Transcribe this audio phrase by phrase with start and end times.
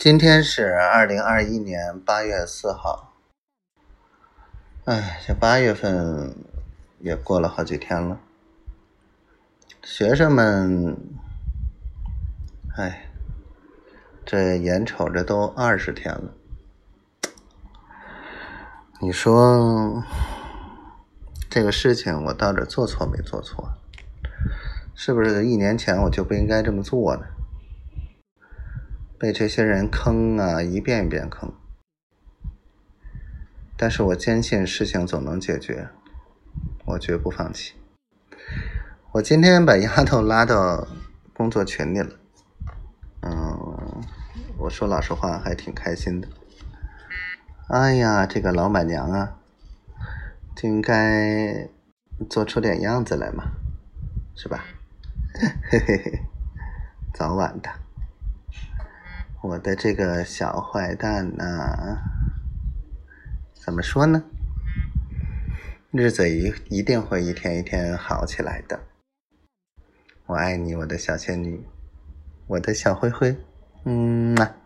[0.00, 3.12] 今天是二零二一年八月四号。
[4.86, 6.34] 哎，这八月份
[7.00, 8.18] 也过了好几天了。
[9.82, 10.96] 学生们，
[12.78, 13.10] 哎，
[14.24, 16.32] 这眼瞅着都二十天了。
[19.02, 20.02] 你说
[21.50, 23.68] 这个事情我到底做错没做错？
[24.94, 27.26] 是不是一年前我就不应该这么做呢？
[29.20, 31.52] 被这些人坑啊，一遍一遍坑。
[33.76, 35.90] 但是我坚信事情总能解决，
[36.86, 37.74] 我绝不放弃。
[39.12, 40.88] 我今天把丫头拉到
[41.34, 42.16] 工作群里了，
[43.20, 44.02] 嗯，
[44.56, 46.26] 我说老实话，还挺开心的。
[47.68, 49.36] 哎呀，这个老板娘啊，
[50.56, 51.68] 就应该
[52.30, 53.52] 做出点样子来嘛，
[54.34, 54.64] 是吧？
[55.70, 56.22] 嘿嘿嘿，
[57.12, 57.68] 早晚的，
[59.42, 61.98] 我的这个小坏蛋啊，
[63.54, 64.22] 怎么说呢？
[65.90, 68.78] 日子一一定会一天一天好起来的。
[70.26, 71.64] 我爱你，我的小仙女，
[72.48, 73.34] 我的小灰灰，
[73.84, 74.59] 嗯嘛。